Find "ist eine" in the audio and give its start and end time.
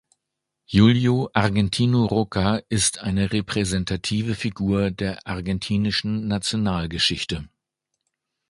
2.69-3.31